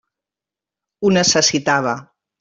Ho 1.07 1.11
necessitava. 1.17 1.93